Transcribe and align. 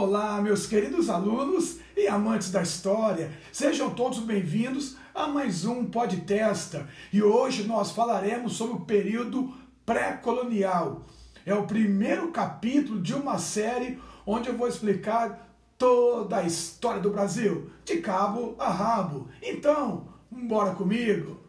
Olá, 0.00 0.40
meus 0.40 0.64
queridos 0.64 1.10
alunos 1.10 1.80
e 1.96 2.06
amantes 2.06 2.52
da 2.52 2.62
história, 2.62 3.32
sejam 3.50 3.90
todos 3.90 4.20
bem-vindos 4.20 4.96
a 5.12 5.26
mais 5.26 5.64
um 5.64 5.86
podcast. 5.86 6.80
E 7.12 7.20
hoje 7.20 7.64
nós 7.64 7.90
falaremos 7.90 8.52
sobre 8.52 8.76
o 8.76 8.84
período 8.84 9.52
pré-colonial. 9.84 11.04
É 11.44 11.52
o 11.52 11.66
primeiro 11.66 12.30
capítulo 12.30 13.02
de 13.02 13.12
uma 13.12 13.38
série 13.38 13.98
onde 14.24 14.48
eu 14.48 14.56
vou 14.56 14.68
explicar 14.68 15.52
toda 15.76 16.36
a 16.36 16.44
história 16.44 17.00
do 17.00 17.10
Brasil, 17.10 17.68
de 17.84 17.96
cabo 17.96 18.54
a 18.56 18.70
rabo. 18.70 19.26
Então, 19.42 20.06
bora 20.30 20.76
comigo! 20.76 21.47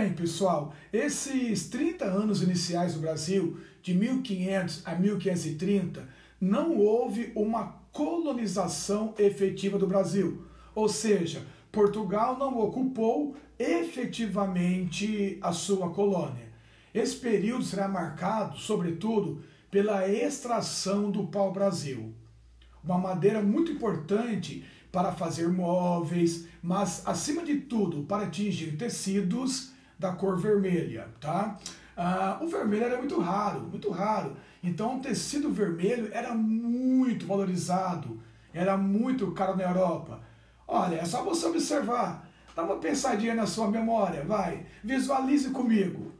Bem, 0.00 0.14
pessoal, 0.14 0.72
esses 0.90 1.68
30 1.68 2.06
anos 2.06 2.40
iniciais 2.40 2.94
do 2.94 3.00
Brasil, 3.00 3.60
de 3.82 3.92
1500 3.92 4.80
a 4.86 4.94
1530, 4.94 6.08
não 6.40 6.78
houve 6.78 7.30
uma 7.34 7.82
colonização 7.92 9.12
efetiva 9.18 9.78
do 9.78 9.86
Brasil. 9.86 10.42
Ou 10.74 10.88
seja, 10.88 11.44
Portugal 11.70 12.38
não 12.38 12.58
ocupou 12.60 13.36
efetivamente 13.58 15.36
a 15.42 15.52
sua 15.52 15.90
colônia. 15.90 16.48
Esse 16.94 17.16
período 17.16 17.64
será 17.64 17.86
marcado, 17.86 18.56
sobretudo, 18.56 19.44
pela 19.70 20.08
extração 20.08 21.10
do 21.10 21.26
pau-brasil. 21.26 22.14
Uma 22.82 22.96
madeira 22.96 23.42
muito 23.42 23.70
importante 23.70 24.64
para 24.90 25.12
fazer 25.12 25.50
móveis, 25.50 26.46
mas, 26.62 27.06
acima 27.06 27.44
de 27.44 27.56
tudo, 27.56 28.04
para 28.04 28.24
atingir 28.24 28.78
tecidos 28.78 29.78
da 30.00 30.12
cor 30.12 30.38
vermelha, 30.38 31.08
tá? 31.20 31.58
Ah, 31.94 32.38
o 32.40 32.48
vermelho 32.48 32.84
era 32.84 32.96
muito 32.96 33.20
raro, 33.20 33.60
muito 33.60 33.90
raro. 33.90 34.34
Então 34.62 34.96
o 34.96 35.02
tecido 35.02 35.52
vermelho 35.52 36.08
era 36.10 36.34
muito 36.34 37.26
valorizado, 37.26 38.18
era 38.52 38.78
muito 38.78 39.30
caro 39.32 39.56
na 39.56 39.64
Europa. 39.64 40.22
Olha, 40.66 40.96
é 40.96 41.04
só 41.04 41.22
você 41.22 41.46
observar, 41.46 42.26
dá 42.56 42.62
uma 42.62 42.76
pensadinha 42.76 43.34
na 43.34 43.46
sua 43.46 43.70
memória, 43.70 44.24
vai, 44.24 44.64
visualize 44.82 45.50
comigo. 45.50 46.12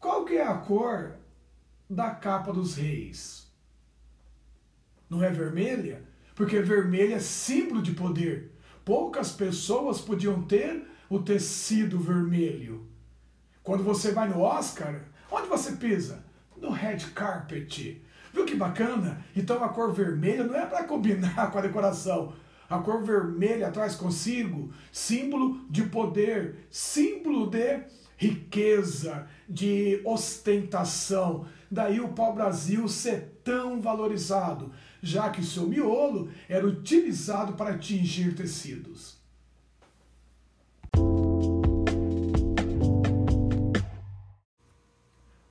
Qual 0.00 0.24
que 0.24 0.38
é 0.38 0.46
a 0.46 0.54
cor 0.54 1.16
da 1.88 2.10
capa 2.10 2.50
dos 2.50 2.76
reis? 2.76 3.46
Não 5.10 5.22
é 5.22 5.28
vermelha? 5.28 6.02
Porque 6.34 6.62
vermelha 6.62 7.16
é 7.16 7.20
símbolo 7.20 7.82
de 7.82 7.92
poder. 7.92 8.54
Poucas 8.86 9.32
pessoas 9.32 10.00
podiam 10.00 10.40
ter 10.42 10.88
o 11.10 11.18
tecido 11.18 11.98
vermelho. 11.98 12.88
Quando 13.62 13.84
você 13.84 14.12
vai 14.12 14.28
no 14.28 14.40
Oscar, 14.40 15.00
onde 15.30 15.48
você 15.48 15.72
pisa? 15.72 16.24
No 16.56 16.70
red 16.70 16.98
carpet. 17.14 18.02
Viu 18.32 18.44
que 18.44 18.54
bacana? 18.54 19.24
Então 19.34 19.62
a 19.62 19.68
cor 19.68 19.92
vermelha 19.92 20.44
não 20.44 20.54
é 20.54 20.66
para 20.66 20.84
combinar 20.84 21.50
com 21.52 21.58
a 21.58 21.62
decoração. 21.62 22.32
A 22.68 22.78
cor 22.78 23.02
vermelha 23.02 23.70
traz 23.70 23.94
consigo 23.94 24.70
símbolo 24.92 25.60
de 25.70 25.84
poder, 25.84 26.66
símbolo 26.70 27.48
de 27.48 27.82
riqueza, 28.16 29.26
de 29.48 30.02
ostentação. 30.04 31.46
Daí 31.70 32.00
o 32.00 32.08
pau-brasil 32.08 32.86
ser 32.88 33.40
tão 33.44 33.80
valorizado, 33.80 34.72
já 35.02 35.30
que 35.30 35.44
seu 35.44 35.66
miolo 35.66 36.30
era 36.48 36.66
utilizado 36.66 37.54
para 37.54 37.70
atingir 37.70 38.34
tecidos. 38.34 39.17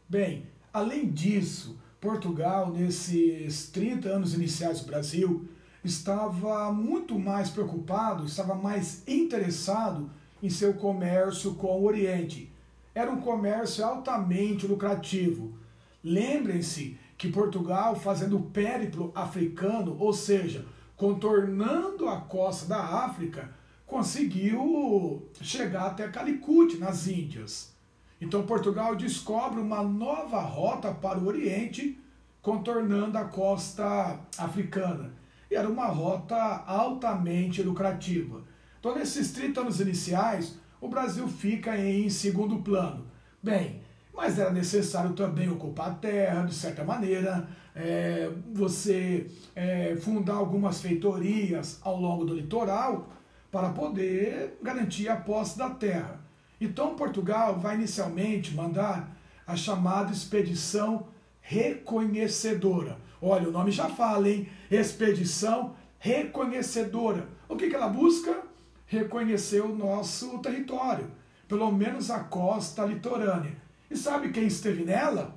Bem, 0.09 0.45
além 0.71 1.09
disso, 1.09 1.77
Portugal, 1.99 2.71
nesses 2.71 3.69
30 3.69 4.07
anos 4.07 4.33
iniciais 4.33 4.79
do 4.79 4.85
Brasil, 4.85 5.45
estava 5.83 6.71
muito 6.71 7.19
mais 7.19 7.49
preocupado, 7.49 8.25
estava 8.25 8.55
mais 8.55 9.03
interessado 9.05 10.09
em 10.41 10.49
seu 10.49 10.75
comércio 10.75 11.55
com 11.55 11.67
o 11.67 11.83
Oriente. 11.83 12.49
Era 12.95 13.11
um 13.11 13.19
comércio 13.19 13.83
altamente 13.83 14.65
lucrativo. 14.65 15.57
Lembrem-se 16.01 16.97
que 17.17 17.29
Portugal, 17.29 17.93
fazendo 17.93 18.37
o 18.37 18.43
périplo 18.43 19.11
africano, 19.13 19.97
ou 19.99 20.13
seja, 20.13 20.65
contornando 20.95 22.07
a 22.07 22.21
costa 22.21 22.65
da 22.65 22.81
África, 23.03 23.53
conseguiu 23.85 25.27
chegar 25.41 25.87
até 25.87 26.07
Calicut, 26.07 26.77
nas 26.77 27.07
Índias. 27.07 27.75
Então 28.19 28.43
Portugal 28.43 28.95
descobre 28.95 29.59
uma 29.59 29.83
nova 29.83 30.41
rota 30.41 30.91
para 30.91 31.19
o 31.19 31.27
Oriente, 31.27 31.99
contornando 32.41 33.17
a 33.17 33.25
costa 33.25 34.19
africana. 34.37 35.13
E 35.49 35.55
era 35.55 35.69
uma 35.69 35.85
rota 35.85 36.35
altamente 36.35 37.61
lucrativa. 37.61 38.41
Então, 38.79 38.95
nesses 38.95 39.31
30 39.31 39.61
anos 39.61 39.79
iniciais, 39.79 40.57
o 40.79 40.87
Brasil 40.87 41.27
fica 41.27 41.77
em 41.77 42.09
segundo 42.09 42.57
plano. 42.57 43.07
Bem, 43.41 43.81
mas 44.13 44.39
era 44.39 44.51
necessário 44.51 45.13
também 45.13 45.49
ocupar 45.49 45.91
a 45.91 45.93
terra, 45.93 46.43
de 46.43 46.53
certa 46.53 46.83
maneira, 46.83 47.47
é, 47.75 48.31
você 48.53 49.27
é, 49.55 49.95
fundar 49.95 50.35
algumas 50.35 50.81
feitorias 50.81 51.79
ao 51.81 51.99
longo 51.99 52.25
do 52.25 52.33
litoral 52.33 53.09
para 53.51 53.69
poder 53.69 54.57
garantir 54.61 55.07
a 55.07 55.15
posse 55.15 55.57
da 55.57 55.69
terra. 55.69 56.26
Então 56.59 56.95
Portugal 56.95 57.59
vai 57.59 57.75
inicialmente 57.75 58.53
mandar 58.53 59.15
a 59.45 59.55
chamada 59.55 60.11
expedição 60.11 61.07
reconhecedora. 61.39 62.97
Olha, 63.21 63.47
o 63.47 63.51
nome 63.51 63.71
já 63.71 63.87
fala, 63.87 64.27
hein? 64.29 64.49
Expedição 64.69 65.75
reconhecedora. 65.99 67.27
O 67.47 67.55
que, 67.55 67.69
que 67.69 67.75
ela 67.75 67.87
busca? 67.87 68.43
Reconhecer 68.85 69.61
o 69.61 69.75
nosso 69.75 70.39
território, 70.39 71.09
pelo 71.47 71.71
menos 71.71 72.09
a 72.09 72.19
costa 72.19 72.85
litorânea. 72.85 73.55
E 73.89 73.95
sabe 73.95 74.29
quem 74.29 74.47
esteve 74.47 74.83
nela? 74.83 75.35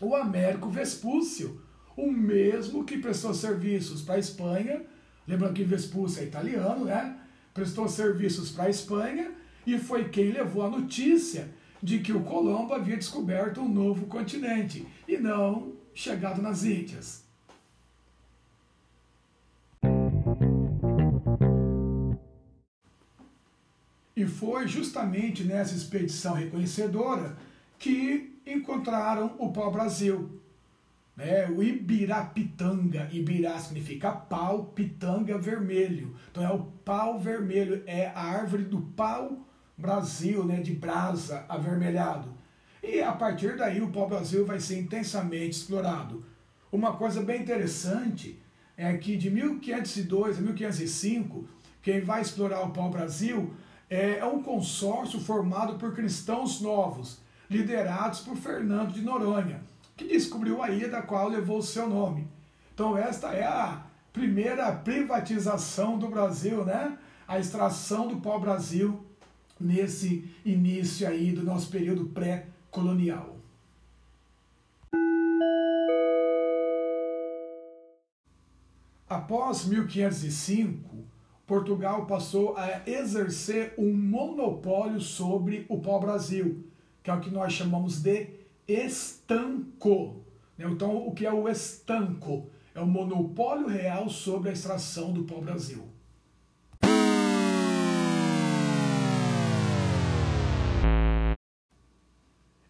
O 0.00 0.14
Américo 0.14 0.68
Vespúcio, 0.68 1.60
o 1.96 2.10
mesmo 2.10 2.84
que 2.84 2.98
prestou 2.98 3.32
serviços 3.32 4.02
para 4.02 4.16
a 4.16 4.18
Espanha. 4.18 4.82
Lembrando 5.26 5.54
que 5.54 5.64
Vespúcio 5.64 6.22
é 6.22 6.26
italiano, 6.26 6.84
né? 6.84 7.18
Prestou 7.54 7.88
serviços 7.88 8.50
para 8.50 8.64
a 8.64 8.70
Espanha 8.70 9.32
e 9.66 9.78
foi 9.78 10.08
quem 10.08 10.30
levou 10.30 10.64
a 10.64 10.70
notícia 10.70 11.48
de 11.82 11.98
que 11.98 12.12
o 12.12 12.22
Colombo 12.22 12.72
havia 12.72 12.96
descoberto 12.96 13.60
um 13.60 13.68
novo 13.68 14.06
continente 14.06 14.86
e 15.06 15.16
não 15.18 15.72
chegado 15.92 16.40
nas 16.40 16.64
Índias. 16.64 17.24
E 24.14 24.24
foi 24.24 24.66
justamente 24.66 25.44
nessa 25.44 25.74
expedição 25.74 26.32
reconhecedora 26.34 27.36
que 27.78 28.40
encontraram 28.46 29.34
o 29.38 29.52
pau-brasil. 29.52 30.40
Né? 31.14 31.48
O 31.50 31.62
Ibirapitanga. 31.62 33.08
Ibirá 33.12 33.58
significa 33.58 34.12
pau, 34.12 34.66
pitanga 34.74 35.36
vermelho. 35.36 36.14
Então 36.30 36.42
é 36.42 36.50
o 36.50 36.64
pau 36.84 37.18
vermelho, 37.18 37.82
é 37.86 38.06
a 38.08 38.22
árvore 38.22 38.64
do 38.64 38.80
pau 38.80 39.46
Brasil, 39.76 40.44
né, 40.44 40.60
de 40.60 40.72
brasa 40.72 41.44
avermelhado. 41.48 42.28
E 42.82 43.02
a 43.02 43.12
partir 43.12 43.56
daí 43.56 43.80
o 43.80 43.90
pau-brasil 43.90 44.46
vai 44.46 44.60
ser 44.60 44.78
intensamente 44.78 45.56
explorado. 45.56 46.24
Uma 46.72 46.94
coisa 46.94 47.22
bem 47.22 47.42
interessante 47.42 48.40
é 48.76 48.96
que 48.96 49.16
de 49.16 49.30
1502 49.30 50.38
a 50.38 50.40
1505, 50.40 51.48
quem 51.82 52.00
vai 52.00 52.20
explorar 52.20 52.60
o 52.62 52.70
pau-brasil 52.70 53.52
é, 53.88 54.18
é 54.18 54.24
um 54.24 54.42
consórcio 54.42 55.20
formado 55.20 55.78
por 55.78 55.94
cristãos 55.94 56.60
novos, 56.60 57.20
liderados 57.48 58.20
por 58.20 58.36
Fernando 58.36 58.92
de 58.92 59.02
Noronha, 59.02 59.62
que 59.96 60.04
descobriu 60.04 60.62
a 60.62 60.70
ilha 60.70 60.88
da 60.88 61.02
qual 61.02 61.28
levou 61.28 61.58
o 61.58 61.62
seu 61.62 61.88
nome. 61.88 62.28
Então 62.74 62.96
esta 62.96 63.32
é 63.32 63.44
a 63.44 63.82
primeira 64.12 64.72
privatização 64.72 65.98
do 65.98 66.08
Brasil, 66.08 66.64
né? 66.64 66.98
A 67.28 67.38
extração 67.38 68.08
do 68.08 68.16
pau-brasil 68.16 69.05
nesse 69.58 70.28
início 70.44 71.08
aí 71.08 71.32
do 71.32 71.42
nosso 71.42 71.70
período 71.70 72.06
pré-colonial. 72.06 73.36
Após 79.08 79.64
1505, 79.64 81.04
Portugal 81.46 82.06
passou 82.06 82.56
a 82.56 82.82
exercer 82.86 83.72
um 83.78 83.92
monopólio 83.92 85.00
sobre 85.00 85.64
o 85.68 85.78
pau-brasil, 85.78 86.64
que 87.04 87.10
é 87.10 87.14
o 87.14 87.20
que 87.20 87.30
nós 87.30 87.52
chamamos 87.52 88.02
de 88.02 88.30
estanco. 88.66 90.24
Então, 90.58 91.06
o 91.06 91.12
que 91.12 91.24
é 91.24 91.32
o 91.32 91.48
estanco? 91.48 92.50
É 92.74 92.80
o 92.80 92.86
monopólio 92.86 93.68
real 93.68 94.08
sobre 94.08 94.50
a 94.50 94.52
extração 94.52 95.12
do 95.12 95.22
pau-brasil. 95.22 95.95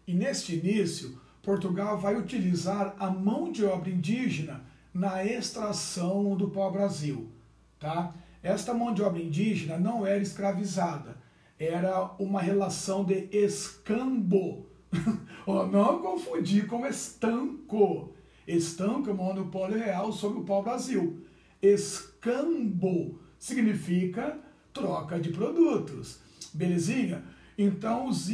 E 0.07 0.13
neste 0.13 0.55
início, 0.55 1.19
Portugal 1.43 1.97
vai 1.97 2.15
utilizar 2.15 2.95
a 2.97 3.09
mão 3.09 3.51
de 3.51 3.65
obra 3.65 3.89
indígena 3.89 4.63
na 4.93 5.23
extração 5.25 6.35
do 6.35 6.49
pau-brasil. 6.49 7.29
Tá? 7.77 8.15
Esta 8.41 8.73
mão 8.73 8.93
de 8.93 9.03
obra 9.03 9.21
indígena 9.21 9.77
não 9.77 10.05
era 10.05 10.23
escravizada, 10.23 11.17
era 11.59 12.15
uma 12.17 12.41
relação 12.41 13.03
de 13.03 13.27
escambo. 13.31 14.65
não 15.45 16.01
confundir 16.01 16.67
com 16.67 16.85
estanco. 16.85 18.13
Estanco 18.47 19.09
é 19.09 19.13
um 19.13 19.17
monopólio 19.17 19.77
real 19.77 20.13
sobre 20.13 20.39
o 20.39 20.45
pau-brasil. 20.45 21.21
Escambo 21.61 23.19
significa 23.37 24.39
troca 24.73 25.19
de 25.19 25.31
produtos. 25.31 26.19
Belezinha? 26.53 27.23
Então 27.57 28.07
os, 28.07 28.27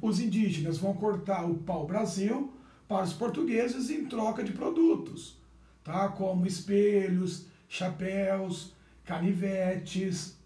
os 0.00 0.20
indígenas 0.20 0.78
vão 0.78 0.94
cortar 0.94 1.44
o 1.44 1.56
pau-brasil 1.56 2.52
para 2.88 3.04
os 3.04 3.12
portugueses 3.12 3.90
em 3.90 4.06
troca 4.06 4.42
de 4.42 4.52
produtos, 4.52 5.36
tá? 5.84 6.08
como 6.08 6.46
espelhos, 6.46 7.46
chapéus, 7.68 8.72
canivetes, 9.04 10.36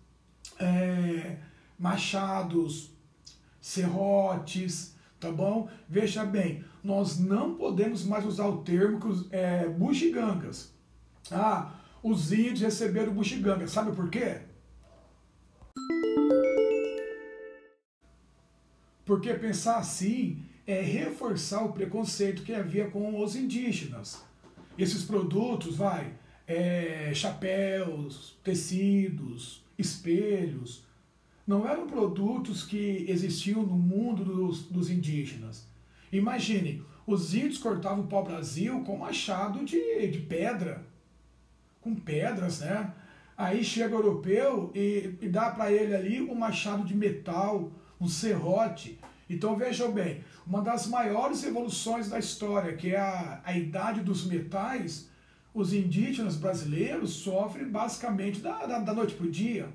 é, 0.58 1.36
machados, 1.78 2.90
serrotes, 3.60 4.94
tá 5.18 5.30
bom? 5.30 5.68
Veja 5.88 6.24
bem, 6.24 6.64
nós 6.82 7.18
não 7.18 7.54
podemos 7.54 8.04
mais 8.04 8.26
usar 8.26 8.46
o 8.46 8.58
termo 8.58 8.98
é, 9.30 9.68
bugigangas. 9.68 10.72
Ah, 11.30 11.74
os 12.02 12.32
índios 12.32 12.60
receberam 12.60 13.14
bugigangas, 13.14 13.70
sabe 13.70 13.96
por 13.96 14.10
quê? 14.10 14.40
Porque 19.04 19.32
pensar 19.34 19.76
assim 19.76 20.42
é 20.66 20.80
reforçar 20.80 21.64
o 21.64 21.72
preconceito 21.72 22.42
que 22.42 22.54
havia 22.54 22.88
com 22.88 23.22
os 23.22 23.36
indígenas. 23.36 24.22
Esses 24.78 25.04
produtos, 25.04 25.76
vai, 25.76 26.14
é, 26.46 27.12
chapéus, 27.14 28.36
tecidos, 28.42 29.62
espelhos, 29.78 30.84
não 31.46 31.68
eram 31.68 31.86
produtos 31.86 32.64
que 32.64 33.04
existiam 33.08 33.62
no 33.62 33.76
mundo 33.76 34.24
dos, 34.24 34.62
dos 34.62 34.90
indígenas. 34.90 35.66
Imagine, 36.10 36.82
os 37.06 37.34
índios 37.34 37.58
cortavam 37.58 38.04
o 38.04 38.08
pau-brasil 38.08 38.80
com 38.84 38.96
machado 38.96 39.64
de, 39.64 40.08
de 40.08 40.20
pedra, 40.20 40.86
com 41.80 41.94
pedras, 41.94 42.60
né? 42.60 42.94
Aí 43.36 43.62
chega 43.64 43.94
o 43.94 43.98
europeu 43.98 44.70
e, 44.74 45.16
e 45.20 45.28
dá 45.28 45.50
para 45.50 45.70
ele 45.70 45.94
ali 45.94 46.20
um 46.22 46.34
machado 46.34 46.84
de 46.84 46.94
metal, 46.94 47.70
um 48.00 48.08
serrote. 48.08 48.98
Então 49.28 49.56
vejam 49.56 49.92
bem, 49.92 50.22
uma 50.46 50.60
das 50.60 50.86
maiores 50.86 51.42
evoluções 51.44 52.08
da 52.08 52.18
história, 52.18 52.76
que 52.76 52.94
é 52.94 53.00
a, 53.00 53.40
a 53.44 53.56
idade 53.56 54.00
dos 54.00 54.26
metais, 54.26 55.08
os 55.52 55.72
indígenas 55.72 56.36
brasileiros 56.36 57.10
sofrem 57.10 57.68
basicamente 57.68 58.40
da, 58.40 58.66
da, 58.66 58.78
da 58.80 58.92
noite 58.92 59.14
para 59.14 59.26
o 59.26 59.30
dia. 59.30 59.68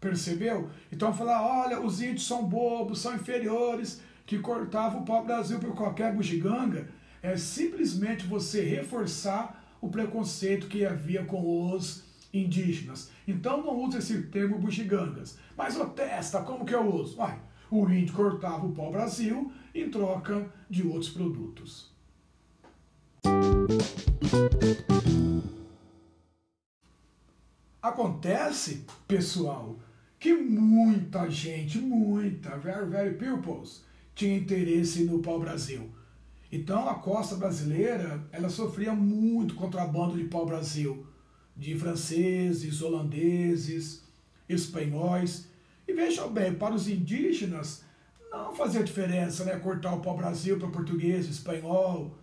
Percebeu? 0.00 0.70
Então 0.90 1.12
falar, 1.12 1.42
olha, 1.42 1.80
os 1.80 2.00
índios 2.00 2.26
são 2.26 2.44
bobos, 2.44 3.00
são 3.00 3.14
inferiores, 3.14 4.00
que 4.26 4.38
cortavam 4.38 5.02
o 5.02 5.04
pau-brasil 5.04 5.58
por 5.58 5.74
qualquer 5.74 6.14
bugiganga, 6.14 6.88
é 7.20 7.36
simplesmente 7.36 8.26
você 8.26 8.62
reforçar 8.62 9.76
o 9.80 9.88
preconceito 9.88 10.68
que 10.68 10.86
havia 10.86 11.24
com 11.24 11.72
os 11.72 12.04
indígenas. 12.32 13.10
Então 13.26 13.62
não 13.62 13.84
use 13.84 13.98
esse 13.98 14.22
termo 14.24 14.58
bugigangas. 14.58 15.38
Mas 15.56 15.76
o 15.76 15.86
testa, 15.86 16.42
como 16.42 16.64
que 16.64 16.74
eu 16.74 16.94
uso? 16.94 17.18
Uai, 17.18 17.38
o 17.70 17.88
índio 17.88 18.14
cortava 18.14 18.66
o 18.66 18.72
pau-brasil 18.72 19.52
em 19.74 19.90
troca 19.90 20.52
de 20.68 20.86
outros 20.86 21.10
produtos. 21.10 21.90
Acontece, 27.82 28.84
pessoal, 29.08 29.78
que 30.18 30.34
muita 30.34 31.28
gente, 31.30 31.78
muita, 31.78 32.58
very, 32.58 32.86
very 32.88 33.14
pupils, 33.14 33.84
tinha 34.14 34.36
interesse 34.36 35.04
no 35.04 35.20
pau-brasil. 35.20 35.90
Então 36.52 36.88
a 36.88 36.96
costa 36.96 37.36
brasileira, 37.36 38.22
ela 38.32 38.50
sofria 38.50 38.92
muito 38.92 39.54
contrabando 39.54 40.16
de 40.16 40.24
pau-brasil, 40.24 41.06
de 41.60 41.78
franceses, 41.78 42.80
holandeses, 42.80 44.02
espanhóis, 44.48 45.46
e 45.86 45.92
vejam 45.92 46.32
bem, 46.32 46.54
para 46.54 46.74
os 46.74 46.88
indígenas 46.88 47.84
não 48.30 48.54
fazia 48.54 48.82
diferença 48.82 49.44
né, 49.44 49.56
cortar 49.56 49.92
o 49.92 50.00
pau-brasil 50.00 50.58
para 50.58 50.68
português, 50.68 51.28
espanhol, 51.28 52.16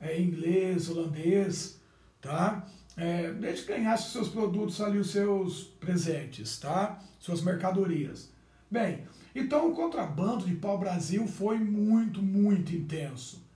é, 0.00 0.20
inglês, 0.20 0.88
holandês, 0.88 1.80
tá? 2.20 2.66
É, 2.96 3.30
desde 3.32 3.66
que 3.66 3.72
ganhasse 3.72 4.06
os 4.06 4.12
seus 4.12 4.28
produtos 4.28 4.80
ali, 4.80 4.98
os 4.98 5.10
seus 5.10 5.64
presentes, 5.78 6.58
tá? 6.58 6.98
Suas 7.20 7.40
mercadorias. 7.40 8.32
Bem, 8.68 9.06
então 9.34 9.70
o 9.70 9.74
contrabando 9.74 10.44
de 10.44 10.56
pau-brasil 10.56 11.28
foi 11.28 11.58
muito, 11.58 12.20
muito 12.20 12.74
intenso. 12.74 13.46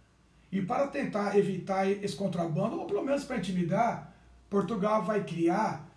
E 0.52 0.62
para 0.62 0.86
tentar 0.86 1.36
evitar 1.36 1.90
esse 1.90 2.14
contrabando, 2.14 2.78
ou 2.78 2.86
pelo 2.86 3.04
menos 3.04 3.24
para 3.24 3.38
intimidar, 3.38 4.05
Portugal 4.48 5.04
vai 5.04 5.24
criar 5.24 5.88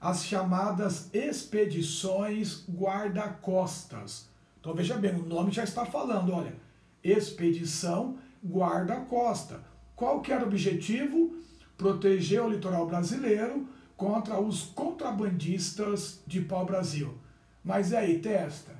as 0.00 0.24
chamadas 0.24 1.08
expedições 1.12 2.64
guarda-costas. 2.68 4.28
Então 4.60 4.74
veja 4.74 4.96
bem, 4.96 5.14
o 5.14 5.26
nome 5.26 5.50
já 5.50 5.64
está 5.64 5.84
falando, 5.84 6.32
olha, 6.32 6.54
expedição 7.02 8.18
guarda-costa. 8.44 9.60
Qual 9.94 10.20
que 10.20 10.32
era 10.32 10.44
o 10.44 10.48
objetivo? 10.48 11.36
Proteger 11.76 12.42
o 12.42 12.48
litoral 12.50 12.86
brasileiro 12.86 13.68
contra 13.96 14.38
os 14.38 14.62
contrabandistas 14.62 16.20
de 16.26 16.40
pau-brasil. 16.40 17.16
Mas 17.64 17.90
e 17.90 17.96
aí, 17.96 18.18
testa? 18.20 18.76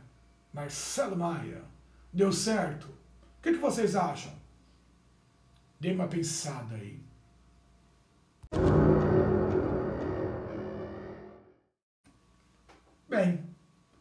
Marcelo 0.52 1.16
Maia, 1.16 1.62
deu 2.12 2.32
certo? 2.32 2.84
O 2.84 3.42
que, 3.42 3.52
que 3.52 3.58
vocês 3.58 3.96
acham? 3.96 4.32
Dê 5.80 5.92
uma 5.92 6.08
pensada 6.08 6.74
aí. 6.74 7.00
Bem, 13.08 13.40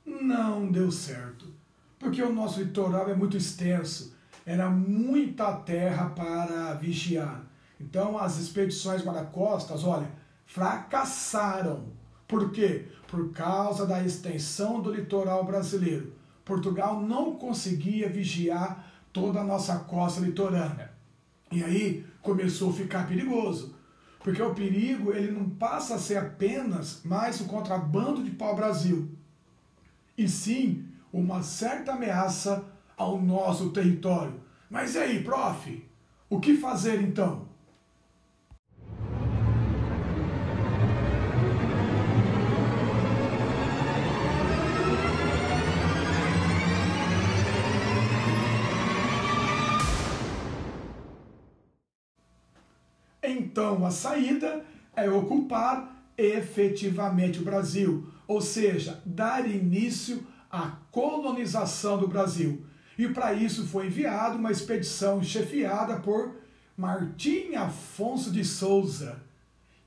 não 0.03 0.71
deu 0.71 0.91
certo, 0.91 1.53
porque 1.99 2.23
o 2.23 2.33
nosso 2.33 2.59
litoral 2.59 3.07
é 3.07 3.13
muito 3.13 3.37
extenso, 3.37 4.15
era 4.43 4.67
muita 4.67 5.53
terra 5.57 6.09
para 6.09 6.73
vigiar. 6.73 7.45
Então 7.79 8.17
as 8.17 8.39
expedições 8.39 9.03
guarda-costas, 9.03 9.83
olha, 9.83 10.09
fracassaram. 10.47 11.93
Por 12.27 12.51
quê? 12.51 12.87
Por 13.07 13.31
causa 13.31 13.85
da 13.85 14.03
extensão 14.03 14.81
do 14.81 14.91
litoral 14.91 15.43
brasileiro. 15.45 16.13
Portugal 16.43 16.99
não 16.99 17.35
conseguia 17.35 18.09
vigiar 18.09 18.91
toda 19.13 19.41
a 19.41 19.43
nossa 19.43 19.79
costa 19.79 20.19
litorânea. 20.19 20.91
E 21.51 21.63
aí 21.63 22.05
começou 22.23 22.71
a 22.71 22.73
ficar 22.73 23.07
perigoso. 23.07 23.75
Porque 24.25 24.41
o 24.41 24.55
perigo 24.55 25.13
ele 25.13 25.31
não 25.31 25.47
passa 25.47 25.93
a 25.93 25.99
ser 25.99 26.17
apenas 26.17 27.01
mais 27.05 27.39
o 27.39 27.45
contrabando 27.45 28.23
de 28.23 28.31
pau-brasil, 28.31 29.07
e 30.17 30.27
sim 30.27 30.83
uma 31.13 31.43
certa 31.43 31.91
ameaça 31.91 32.65
ao 32.97 33.21
nosso 33.21 33.69
território. 33.69 34.41
Mas 34.67 34.95
e 34.95 34.97
aí, 34.97 35.23
prof? 35.23 35.87
O 36.27 36.39
que 36.39 36.57
fazer 36.57 37.03
então? 37.03 37.47
Então, 53.55 53.85
a 53.85 53.89
saída 53.89 54.65
é 54.93 55.09
ocupar 55.09 56.03
efetivamente 56.17 57.39
o 57.39 57.45
Brasil, 57.45 58.05
ou 58.27 58.41
seja, 58.41 59.01
dar 59.05 59.49
início 59.49 60.27
à 60.51 60.73
colonização 60.91 61.97
do 61.97 62.05
Brasil. 62.05 62.65
E 62.97 63.07
para 63.07 63.31
isso 63.31 63.65
foi 63.65 63.87
enviada 63.87 64.35
uma 64.35 64.51
expedição 64.51 65.23
chefiada 65.23 66.01
por 66.01 66.35
Martim 66.75 67.55
Afonso 67.55 68.29
de 68.29 68.43
Souza, 68.43 69.23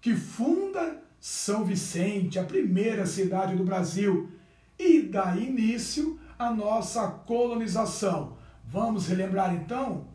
que 0.01 0.15
funda 0.15 1.03
São 1.21 1.63
Vicente, 1.63 2.39
a 2.39 2.45
primeira 2.45 3.05
cidade 3.05 3.55
do 3.55 3.65
Brasil, 3.65 4.31
e 4.79 5.03
dá 5.03 5.37
início 5.37 6.19
à 6.39 6.51
nossa 6.51 7.07
colonização. 7.07 8.39
Vamos 8.65 9.09
relembrar 9.09 9.55
então 9.55 10.09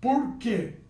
por 0.00 0.38
quê? 0.38 0.83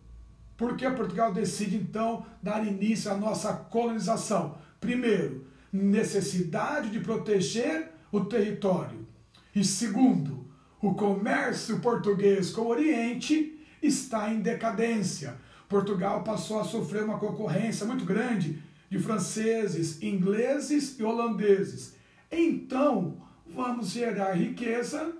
Por 0.56 0.76
que 0.76 0.88
Portugal 0.90 1.32
decide 1.32 1.76
então 1.76 2.24
dar 2.42 2.66
início 2.66 3.10
à 3.10 3.16
nossa 3.16 3.52
colonização? 3.52 4.56
Primeiro, 4.80 5.46
necessidade 5.72 6.90
de 6.90 7.00
proteger 7.00 7.90
o 8.12 8.24
território. 8.24 9.04
E 9.54 9.64
segundo, 9.64 10.44
O 10.84 10.92
comércio 10.94 11.80
português 11.80 12.50
com 12.50 12.60
o 12.60 12.68
Oriente 12.68 13.58
está 13.82 14.28
em 14.30 14.40
decadência. 14.40 15.34
Portugal 15.66 16.22
passou 16.22 16.60
a 16.60 16.64
sofrer 16.64 17.04
uma 17.04 17.18
concorrência 17.18 17.86
muito 17.86 18.04
grande 18.04 18.62
de 18.90 18.98
franceses, 18.98 20.02
ingleses 20.02 20.98
e 20.98 21.02
holandeses. 21.02 21.94
Então, 22.30 23.16
vamos 23.46 23.92
gerar 23.92 24.34
riqueza 24.34 25.10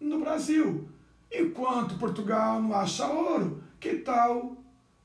no 0.00 0.18
Brasil. 0.18 0.88
Enquanto 1.30 1.98
Portugal 1.98 2.60
não 2.60 2.74
acha 2.74 3.06
ouro, 3.06 3.62
que 3.78 3.98
tal 3.98 4.56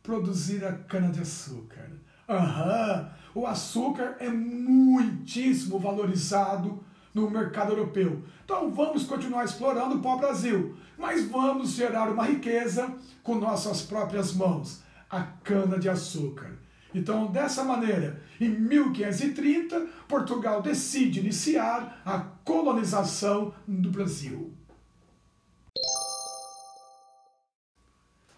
produzir 0.07 0.63
a 0.63 0.71
cana-de-açúcar? 0.71 1.91
Aham, 2.29 3.09
o 3.35 3.45
açúcar 3.45 4.15
é 4.21 4.29
muitíssimo 4.29 5.77
valorizado 5.77 6.81
no 7.13 7.29
mercado 7.29 7.73
europeu. 7.73 8.23
Então 8.45 8.71
vamos 8.71 9.03
continuar 9.03 9.43
explorando 9.43 9.95
o 9.95 10.01
pau-brasil, 10.01 10.77
mas 10.97 11.27
vamos 11.27 11.71
gerar 11.71 12.09
uma 12.09 12.23
riqueza 12.23 12.95
com 13.21 13.35
nossas 13.35 13.81
próprias 13.81 14.33
mãos, 14.33 14.81
a 15.09 15.23
cana-de-açúcar. 15.43 16.57
Então, 16.95 17.27
dessa 17.27 17.65
maneira, 17.65 18.21
em 18.39 18.47
1530, 18.47 19.87
Portugal 20.07 20.61
decide 20.61 21.19
iniciar 21.19 22.01
a 22.05 22.19
colonização 22.45 23.53
do 23.67 23.91
Brasil. 23.91 24.56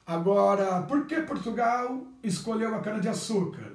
Agora, 0.09 0.81
por 0.81 1.05
que 1.05 1.21
Portugal 1.21 2.07
escolheu 2.23 2.73
a 2.73 2.79
cana-de-açúcar? 2.79 3.73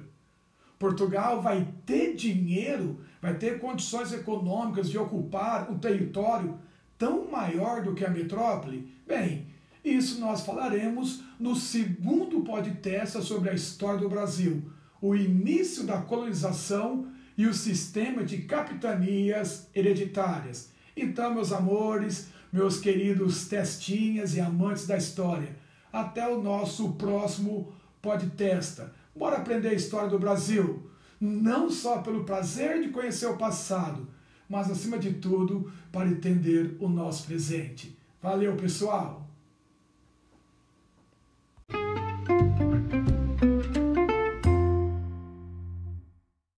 Portugal 0.77 1.41
vai 1.41 1.65
ter 1.85 2.13
dinheiro, 2.13 2.99
vai 3.21 3.35
ter 3.35 3.57
condições 3.57 4.11
econômicas 4.11 4.89
de 4.89 4.97
ocupar 4.97 5.71
um 5.71 5.79
território 5.79 6.59
tão 6.97 7.31
maior 7.31 7.81
do 7.81 7.95
que 7.95 8.03
a 8.03 8.09
metrópole? 8.09 8.93
Bem, 9.07 9.47
isso 9.81 10.19
nós 10.19 10.45
falaremos 10.45 11.23
no 11.39 11.55
segundo 11.55 12.41
podcast 12.41 13.23
sobre 13.23 13.51
a 13.51 13.53
história 13.53 14.01
do 14.01 14.09
Brasil, 14.09 14.61
o 15.01 15.15
início 15.15 15.85
da 15.85 16.01
colonização 16.01 17.07
e 17.37 17.47
o 17.47 17.53
sistema 17.53 18.25
de 18.25 18.39
capitanias 18.39 19.69
hereditárias. 19.73 20.69
Então, 20.97 21.33
meus 21.33 21.53
amores, 21.53 22.27
meus 22.51 22.77
queridos 22.77 23.47
testinhas 23.47 24.35
e 24.35 24.41
amantes 24.41 24.85
da 24.85 24.97
história, 24.97 25.63
até 25.95 26.27
o 26.27 26.43
nosso 26.43 26.91
próximo 26.93 27.71
podcast. 28.01 28.83
Bora 29.15 29.37
aprender 29.37 29.69
a 29.69 29.73
história 29.73 30.09
do 30.09 30.19
Brasil, 30.19 30.89
não 31.21 31.69
só 31.69 31.99
pelo 31.99 32.25
prazer 32.25 32.81
de 32.81 32.89
conhecer 32.89 33.27
o 33.27 33.37
passado, 33.37 34.05
mas 34.49 34.69
acima 34.69 34.99
de 34.99 35.13
tudo 35.13 35.71
para 35.93 36.09
entender 36.09 36.75
o 36.81 36.89
nosso 36.89 37.25
presente. 37.25 37.97
Valeu, 38.21 38.57
pessoal! 38.57 39.24